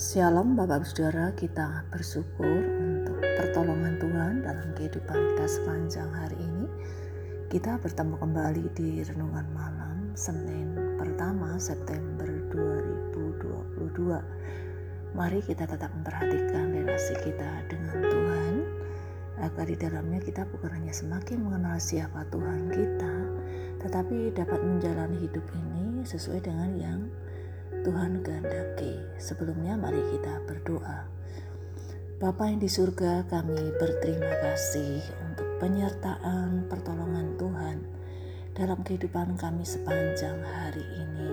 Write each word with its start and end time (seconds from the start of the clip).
Shalom 0.00 0.56
Bapak 0.56 0.88
Saudara, 0.88 1.36
kita 1.36 1.84
bersyukur 1.92 2.64
untuk 2.80 3.20
pertolongan 3.36 4.00
Tuhan 4.00 4.40
dalam 4.40 4.72
kehidupan 4.72 5.12
kita 5.12 5.44
sepanjang 5.44 6.08
hari 6.16 6.40
ini. 6.40 6.64
Kita 7.52 7.76
bertemu 7.76 8.16
kembali 8.16 8.72
di 8.72 9.04
Renungan 9.04 9.44
Malam 9.52 10.16
Senin 10.16 10.96
pertama 10.96 11.60
September 11.60 12.24
2022. 12.24 15.12
Mari 15.12 15.44
kita 15.44 15.68
tetap 15.68 15.92
memperhatikan 15.92 16.72
relasi 16.72 17.12
kita 17.20 17.68
dengan 17.68 18.00
Tuhan 18.00 18.54
agar 19.44 19.68
di 19.68 19.76
dalamnya 19.76 20.24
kita 20.24 20.48
bukan 20.56 20.72
hanya 20.72 20.96
semakin 20.96 21.44
mengenal 21.44 21.76
siapa 21.76 22.24
Tuhan 22.32 22.72
kita, 22.72 23.14
tetapi 23.84 24.40
dapat 24.40 24.56
menjalani 24.56 25.20
hidup 25.20 25.44
ini 25.52 26.00
sesuai 26.08 26.48
dengan 26.48 26.80
yang 26.80 27.12
Tuhan 27.82 28.22
kehendaki. 28.22 28.94
Sebelumnya 29.18 29.74
mari 29.74 29.98
kita 30.14 30.38
berdoa. 30.46 31.02
Bapa 32.22 32.46
yang 32.46 32.62
di 32.62 32.70
surga 32.70 33.26
kami 33.26 33.58
berterima 33.74 34.30
kasih 34.38 35.02
untuk 35.26 35.58
penyertaan 35.58 36.70
pertolongan 36.70 37.34
Tuhan 37.34 37.82
dalam 38.54 38.86
kehidupan 38.86 39.34
kami 39.34 39.66
sepanjang 39.66 40.38
hari 40.46 40.86
ini. 40.94 41.30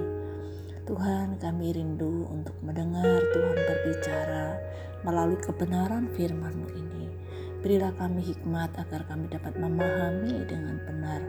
Tuhan 0.89 1.37
kami 1.37 1.69
rindu 1.69 2.25
untuk 2.25 2.57
mendengar 2.65 3.21
Tuhan 3.29 3.57
berbicara 3.69 4.57
melalui 5.05 5.37
kebenaran 5.37 6.09
firman-Mu 6.17 6.67
ini. 6.73 7.05
Berilah 7.61 7.93
kami 7.93 8.25
hikmat 8.25 8.73
agar 8.73 9.05
kami 9.05 9.29
dapat 9.29 9.53
memahami 9.53 10.49
dengan 10.49 10.81
benar 10.81 11.21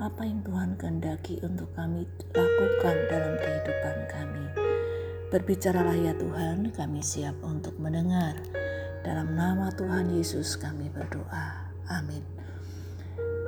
apa 0.00 0.24
yang 0.24 0.40
Tuhan 0.40 0.80
kehendaki 0.80 1.44
untuk 1.44 1.68
kami 1.76 2.08
lakukan 2.32 2.96
dalam 3.12 3.36
kehidupan 3.36 3.96
kami. 4.08 4.44
Berbicaralah 5.28 5.92
ya 5.92 6.16
Tuhan, 6.16 6.72
kami 6.72 7.04
siap 7.04 7.36
untuk 7.44 7.76
mendengar. 7.76 8.32
Dalam 9.04 9.36
nama 9.36 9.68
Tuhan 9.76 10.08
Yesus 10.16 10.56
kami 10.56 10.88
berdoa. 10.88 11.68
Amin. 11.92 12.24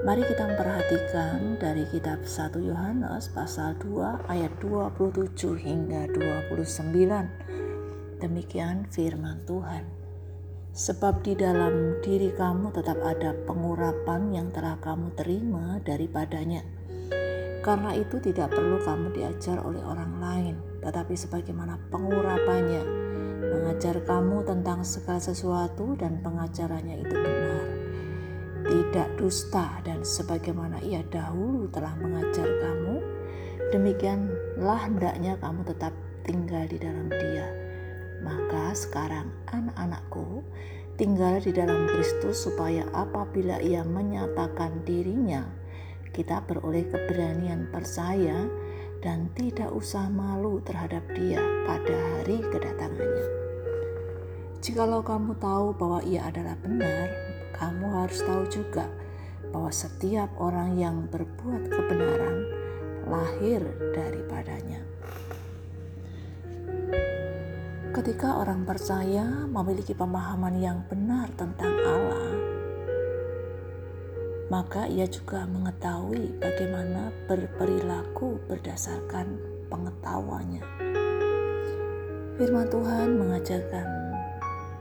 Mari 0.05 0.29
kita 0.29 0.45
memperhatikan 0.45 1.57
dari 1.57 1.89
kitab 1.89 2.29
1 2.29 2.61
Yohanes 2.61 3.33
pasal 3.33 3.73
2 3.81 4.29
ayat 4.29 4.53
27 4.61 5.57
hingga 5.57 6.05
29. 6.13 8.21
Demikian 8.21 8.85
firman 8.93 9.41
Tuhan. 9.49 10.02
Sebab 10.73 11.21
di 11.21 11.37
dalam 11.37 12.01
diri 12.01 12.33
kamu 12.33 12.73
tetap 12.73 12.97
ada 13.05 13.37
pengurapan 13.45 14.33
yang 14.33 14.49
telah 14.57 14.81
kamu 14.81 15.13
terima 15.13 15.77
daripadanya. 15.85 16.65
Karena 17.61 17.93
itu 17.93 18.17
tidak 18.25 18.57
perlu 18.57 18.81
kamu 18.81 19.13
diajar 19.13 19.61
oleh 19.61 19.85
orang 19.85 20.17
lain, 20.17 20.57
tetapi 20.81 21.13
sebagaimana 21.13 21.77
pengurapannya, 21.93 22.89
mengajar 23.53 24.01
kamu 24.01 24.49
tentang 24.49 24.81
segala 24.81 25.21
sesuatu 25.21 25.93
dan 26.01 26.25
pengajarannya 26.25 27.05
itu 27.05 27.15
benar. 27.21 27.65
Tidak 28.65 29.09
dusta 29.21 29.77
dan 29.85 30.01
sebagaimana 30.01 30.81
ia 30.81 31.05
dahulu 31.05 31.69
telah 31.69 31.93
mengajar 32.01 32.49
kamu, 32.49 32.97
demikianlah 33.77 34.89
hendaknya 34.89 35.37
kamu 35.37 35.69
tetap 35.69 35.93
tinggal 36.25 36.65
di 36.65 36.81
dalam 36.81 37.13
dia 37.13 37.72
maka 38.23 38.73
sekarang 38.73 39.29
anak-anakku 39.51 40.47
tinggal 40.97 41.43
di 41.43 41.51
dalam 41.51 41.91
Kristus 41.91 42.47
supaya 42.47 42.87
apabila 42.95 43.59
ia 43.59 43.83
menyatakan 43.83 44.87
dirinya 44.87 45.43
kita 46.13 46.45
beroleh 46.47 46.87
keberanian 46.87 47.69
percaya 47.73 48.47
dan 49.03 49.27
tidak 49.35 49.73
usah 49.75 50.07
malu 50.07 50.63
terhadap 50.63 51.03
dia 51.19 51.43
pada 51.67 51.97
hari 52.17 52.39
kedatangannya. 52.39 53.27
Jikalau 54.63 55.03
kamu 55.03 55.35
tahu 55.43 55.75
bahwa 55.75 56.01
ia 56.07 56.31
adalah 56.31 56.55
benar, 56.63 57.11
kamu 57.59 57.87
harus 57.99 58.23
tahu 58.23 58.47
juga 58.47 58.87
bahwa 59.51 59.75
setiap 59.75 60.31
orang 60.39 60.79
yang 60.79 61.11
berbuat 61.11 61.67
kebenaran 61.67 62.47
lahir 63.11 63.61
daripadanya. 63.91 64.87
Ketika 67.93 68.41
orang 68.41 68.65
percaya 68.65 69.45
memiliki 69.53 69.93
pemahaman 69.93 70.57
yang 70.57 70.81
benar 70.89 71.29
tentang 71.37 71.77
Allah, 71.85 72.33
maka 74.49 74.89
ia 74.89 75.05
juga 75.05 75.45
mengetahui 75.45 76.41
bagaimana 76.41 77.13
berperilaku 77.29 78.41
berdasarkan 78.49 79.37
pengetahuannya. 79.69 80.65
Firman 82.41 82.73
Tuhan 82.73 83.09
mengajarkan 83.21 83.87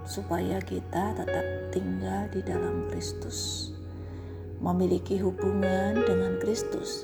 supaya 0.07 0.63
kita 0.63 1.11
tetap 1.11 1.45
tinggal 1.75 2.31
di 2.31 2.39
dalam 2.47 2.87
Kristus, 2.95 3.75
memiliki 4.63 5.19
hubungan 5.19 5.99
dengan 5.99 6.39
Kristus, 6.39 7.03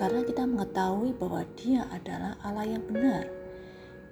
karena 0.00 0.24
kita 0.24 0.48
mengetahui 0.48 1.12
bahwa 1.20 1.44
Dia 1.60 1.84
adalah 1.92 2.40
Allah 2.40 2.64
yang 2.72 2.80
benar 2.88 3.45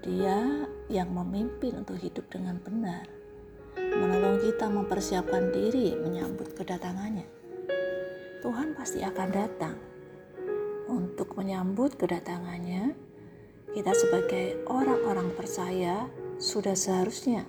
dia 0.04 0.68
yang 0.92 1.08
memimpin 1.16 1.80
untuk 1.80 1.96
hidup 1.96 2.28
dengan 2.28 2.60
benar, 2.60 3.08
menolong 3.74 4.36
kita 4.44 4.68
mempersiapkan 4.68 5.48
diri 5.48 5.96
menyambut 5.96 6.52
kedatangannya. 6.52 7.24
Tuhan 8.44 8.76
pasti 8.76 9.00
akan 9.00 9.28
datang. 9.32 9.76
Untuk 10.84 11.32
menyambut 11.40 11.96
kedatangannya, 11.96 12.92
kita 13.72 13.92
sebagai 13.96 14.60
orang-orang 14.68 15.32
percaya 15.32 16.04
sudah 16.36 16.76
seharusnya 16.76 17.48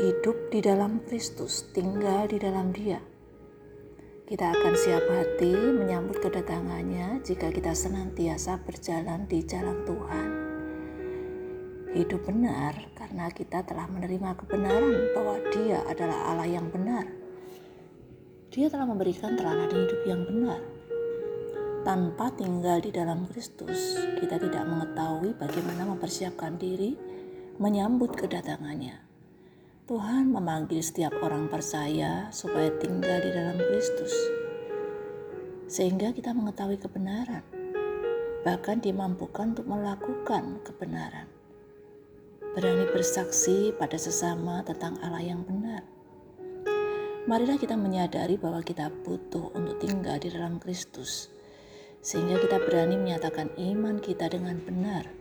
hidup 0.00 0.48
di 0.48 0.64
dalam 0.64 1.04
Kristus, 1.04 1.68
tinggal 1.76 2.24
di 2.32 2.40
dalam 2.40 2.72
Dia 2.72 3.13
kita 4.24 4.56
akan 4.56 4.72
siap 4.72 5.04
hati 5.04 5.52
menyambut 5.52 6.16
kedatangannya 6.16 7.20
jika 7.20 7.52
kita 7.52 7.76
senantiasa 7.76 8.56
berjalan 8.64 9.28
di 9.28 9.44
jalan 9.44 9.84
Tuhan. 9.84 10.28
Hidup 11.92 12.24
benar 12.24 12.72
karena 12.96 13.28
kita 13.28 13.60
telah 13.68 13.84
menerima 13.84 14.32
kebenaran 14.40 15.12
bahwa 15.12 15.36
Dia 15.52 15.84
adalah 15.84 16.32
Allah 16.32 16.48
yang 16.48 16.72
benar. 16.72 17.04
Dia 18.48 18.72
telah 18.72 18.88
memberikan 18.88 19.36
teladan 19.36 19.68
hidup 19.68 20.00
yang 20.08 20.24
benar. 20.24 20.60
Tanpa 21.84 22.32
tinggal 22.32 22.80
di 22.80 22.96
dalam 22.96 23.28
Kristus, 23.28 24.00
kita 24.24 24.40
tidak 24.40 24.64
mengetahui 24.64 25.36
bagaimana 25.36 25.84
mempersiapkan 25.84 26.56
diri 26.56 26.96
menyambut 27.60 28.16
kedatangannya. 28.16 29.13
Tuhan 29.84 30.32
memanggil 30.32 30.80
setiap 30.80 31.12
orang 31.20 31.44
percaya 31.52 32.32
supaya 32.32 32.72
tinggal 32.80 33.20
di 33.20 33.28
dalam 33.36 33.60
Kristus, 33.60 34.16
sehingga 35.68 36.08
kita 36.08 36.32
mengetahui 36.32 36.80
kebenaran, 36.80 37.44
bahkan 38.48 38.80
dimampukan 38.80 39.52
untuk 39.52 39.68
melakukan 39.68 40.64
kebenaran. 40.64 41.28
Berani 42.56 42.88
bersaksi 42.96 43.76
pada 43.76 44.00
sesama 44.00 44.64
tentang 44.64 44.96
Allah 45.04 45.20
yang 45.20 45.44
benar. 45.44 45.84
Marilah 47.28 47.60
kita 47.60 47.76
menyadari 47.76 48.40
bahwa 48.40 48.64
kita 48.64 48.88
butuh 49.04 49.52
untuk 49.52 49.84
tinggal 49.84 50.16
di 50.16 50.32
dalam 50.32 50.56
Kristus, 50.64 51.28
sehingga 52.00 52.40
kita 52.40 52.56
berani 52.56 52.96
menyatakan 52.96 53.52
iman 53.60 54.00
kita 54.00 54.32
dengan 54.32 54.56
benar, 54.64 55.12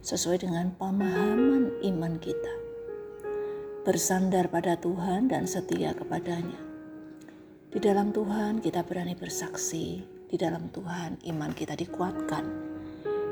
sesuai 0.00 0.40
dengan 0.40 0.72
pemahaman 0.72 1.84
iman 1.84 2.16
kita 2.16 2.65
bersandar 3.86 4.50
pada 4.50 4.74
Tuhan 4.74 5.30
dan 5.30 5.46
setia 5.46 5.94
kepadanya. 5.94 6.58
Di 7.70 7.78
dalam 7.78 8.10
Tuhan 8.10 8.58
kita 8.58 8.82
berani 8.82 9.14
bersaksi, 9.14 10.02
di 10.26 10.34
dalam 10.34 10.74
Tuhan 10.74 11.22
iman 11.22 11.54
kita 11.54 11.78
dikuatkan. 11.78 12.44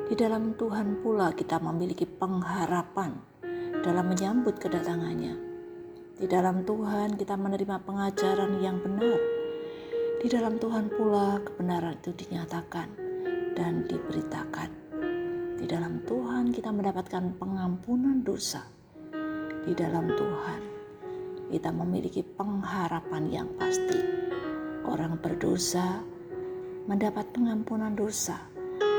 Di 0.06 0.14
dalam 0.14 0.54
Tuhan 0.54 1.02
pula 1.02 1.34
kita 1.34 1.58
memiliki 1.58 2.06
pengharapan 2.06 3.18
dalam 3.82 4.06
menyambut 4.06 4.54
kedatangannya. 4.62 5.34
Di 6.22 6.30
dalam 6.30 6.62
Tuhan 6.62 7.18
kita 7.18 7.34
menerima 7.34 7.82
pengajaran 7.82 8.62
yang 8.62 8.78
benar. 8.78 9.18
Di 10.22 10.30
dalam 10.30 10.62
Tuhan 10.62 10.86
pula 10.86 11.42
kebenaran 11.42 11.98
itu 11.98 12.14
dinyatakan 12.14 12.94
dan 13.58 13.90
diberitakan. 13.90 14.70
Di 15.58 15.66
dalam 15.66 15.98
Tuhan 16.06 16.54
kita 16.54 16.70
mendapatkan 16.70 17.42
pengampunan 17.42 18.22
dosa 18.22 18.83
di 19.64 19.72
dalam 19.72 20.04
Tuhan, 20.12 20.60
kita 21.48 21.72
memiliki 21.72 22.20
pengharapan 22.20 23.24
yang 23.32 23.48
pasti. 23.56 24.00
Orang 24.84 25.16
berdosa 25.16 26.04
mendapat 26.84 27.32
pengampunan 27.32 27.96
dosa, 27.96 28.36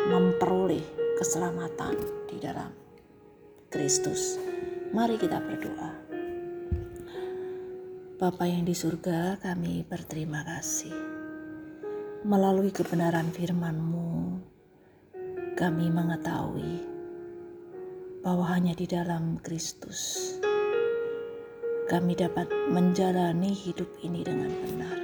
memperoleh 0.10 0.82
keselamatan 1.22 1.94
di 2.26 2.42
dalam 2.42 2.74
Kristus. 3.70 4.42
Mari 4.90 5.22
kita 5.22 5.38
berdoa. 5.38 5.92
Bapa 8.16 8.48
yang 8.50 8.66
di 8.66 8.74
surga, 8.74 9.38
kami 9.44 9.86
berterima 9.86 10.42
kasih. 10.42 10.96
Melalui 12.26 12.74
kebenaran 12.74 13.30
firman-Mu, 13.30 14.42
kami 15.54 15.94
mengetahui 15.94 16.96
bahwa 18.26 18.50
hanya 18.50 18.74
di 18.74 18.90
dalam 18.90 19.38
Kristus 19.38 20.34
kami 21.86 22.18
dapat 22.18 22.50
menjalani 22.74 23.54
hidup 23.54 23.86
ini 24.02 24.26
dengan 24.26 24.50
benar. 24.50 24.98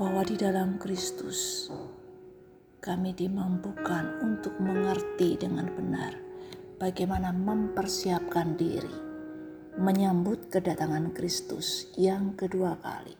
Bahwa 0.00 0.24
di 0.24 0.32
dalam 0.32 0.80
Kristus 0.80 1.68
kami 2.80 3.12
dimampukan 3.12 4.24
untuk 4.24 4.56
mengerti 4.56 5.36
dengan 5.36 5.68
benar 5.76 6.16
bagaimana 6.80 7.36
mempersiapkan 7.36 8.56
diri 8.56 8.96
menyambut 9.76 10.48
kedatangan 10.48 11.12
Kristus 11.12 11.92
yang 12.00 12.32
kedua 12.32 12.80
kali. 12.80 13.12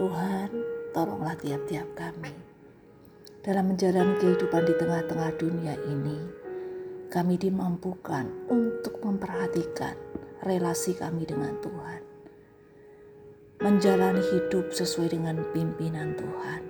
Tuhan, 0.00 0.48
tolonglah 0.96 1.36
tiap-tiap 1.36 1.88
kami 1.92 2.32
dalam 3.44 3.76
menjalani 3.76 4.16
kehidupan 4.24 4.64
di 4.64 4.74
tengah-tengah 4.76 5.32
dunia 5.36 5.76
ini 5.84 6.18
kami 7.08 7.40
dimampukan 7.40 8.28
untuk 8.52 9.00
memperhatikan 9.00 9.96
relasi 10.42 10.94
kami 10.94 11.26
dengan 11.26 11.56
Tuhan. 11.62 12.02
Menjalani 13.58 14.22
hidup 14.22 14.70
sesuai 14.70 15.18
dengan 15.18 15.42
pimpinan 15.50 16.14
Tuhan. 16.14 16.62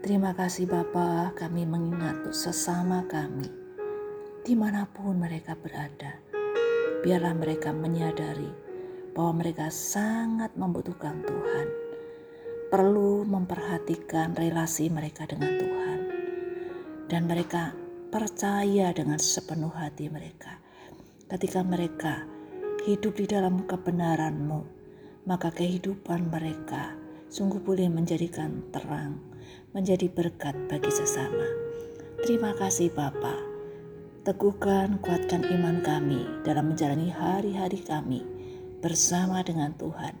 Terima 0.00 0.32
kasih 0.32 0.64
Bapa, 0.64 1.36
kami 1.36 1.68
mengingat 1.68 2.32
sesama 2.32 3.04
kami 3.10 3.68
di 4.48 4.56
mana 4.56 4.88
pun 4.88 5.20
mereka 5.20 5.52
berada. 5.52 6.16
Biarlah 7.04 7.36
mereka 7.36 7.68
menyadari 7.68 8.48
bahwa 9.12 9.44
mereka 9.44 9.68
sangat 9.68 10.56
membutuhkan 10.56 11.20
Tuhan. 11.20 11.68
Perlu 12.72 13.28
memperhatikan 13.28 14.32
relasi 14.32 14.88
mereka 14.88 15.28
dengan 15.28 15.52
Tuhan. 15.52 16.00
Dan 17.12 17.28
mereka 17.28 17.76
percaya 18.08 18.88
dengan 18.96 19.20
sepenuh 19.20 19.72
hati 19.72 20.08
mereka. 20.08 20.60
Ketika 21.28 21.60
mereka 21.60 22.24
hidup 22.88 23.20
di 23.20 23.28
dalam 23.28 23.68
kebenaranmu, 23.68 24.64
maka 25.28 25.52
kehidupan 25.52 26.32
mereka 26.32 26.96
sungguh 27.28 27.60
boleh 27.60 27.92
menjadikan 27.92 28.64
terang, 28.72 29.20
menjadi 29.76 30.08
berkat 30.08 30.56
bagi 30.72 30.88
sesama. 30.88 31.44
Terima 32.24 32.56
kasih 32.56 32.88
Bapa. 32.96 33.36
Teguhkan, 34.24 35.04
kuatkan 35.04 35.44
iman 35.44 35.84
kami 35.84 36.24
dalam 36.48 36.72
menjalani 36.72 37.12
hari-hari 37.12 37.84
kami 37.84 38.24
bersama 38.80 39.44
dengan 39.44 39.76
Tuhan, 39.76 40.16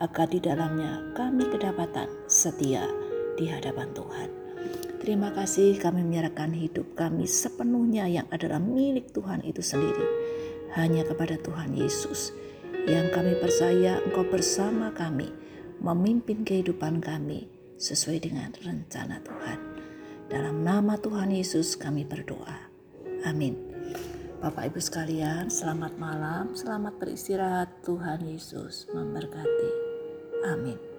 agar 0.00 0.32
di 0.32 0.40
dalamnya 0.40 1.12
kami 1.12 1.44
kedapatan 1.52 2.08
setia 2.32 2.88
di 3.36 3.44
hadapan 3.44 3.92
Tuhan. 3.92 4.28
Terima 5.04 5.36
kasih 5.36 5.76
kami 5.76 6.00
menyerahkan 6.00 6.56
hidup 6.56 6.96
kami 6.96 7.28
sepenuhnya 7.28 8.08
yang 8.08 8.24
adalah 8.32 8.56
milik 8.56 9.12
Tuhan 9.12 9.44
itu 9.44 9.60
sendiri. 9.60 10.25
Hanya 10.74 11.06
kepada 11.06 11.38
Tuhan 11.38 11.76
Yesus 11.78 12.34
yang 12.90 13.10
kami 13.14 13.38
percaya 13.38 14.02
Engkau 14.02 14.26
bersama 14.26 14.90
kami 14.90 15.30
memimpin 15.78 16.42
kehidupan 16.42 16.98
kami 16.98 17.46
sesuai 17.76 18.26
dengan 18.26 18.50
rencana 18.58 19.22
Tuhan. 19.22 19.58
Dalam 20.26 20.66
nama 20.66 20.98
Tuhan 20.98 21.30
Yesus 21.30 21.78
kami 21.78 22.02
berdoa. 22.02 22.58
Amin. 23.22 23.54
Bapak 24.42 24.74
Ibu 24.74 24.80
sekalian, 24.82 25.48
selamat 25.48 25.96
malam, 25.96 26.52
selamat 26.52 26.98
beristirahat. 26.98 27.70
Tuhan 27.86 28.26
Yesus 28.26 28.90
memberkati. 28.90 29.70
Amin. 30.50 30.95